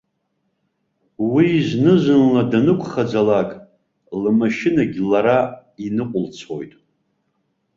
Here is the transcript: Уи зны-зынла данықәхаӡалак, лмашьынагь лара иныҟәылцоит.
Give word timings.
Уи 1.31 1.47
зны-зынла 1.67 2.43
данықәхаӡалак, 2.51 3.49
лмашьынагь 4.21 4.99
лара 5.09 5.39
иныҟәылцоит. 5.85 6.73